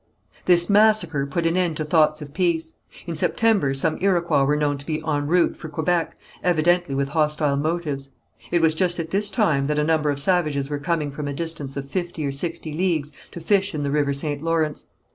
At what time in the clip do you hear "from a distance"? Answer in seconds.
11.11-11.77